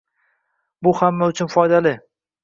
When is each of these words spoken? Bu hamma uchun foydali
Bu 0.87 0.93
hamma 1.01 1.27
uchun 1.33 1.51
foydali 1.57 1.93